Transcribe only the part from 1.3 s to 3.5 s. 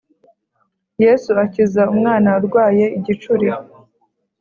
akiza umwana urwaye igicuri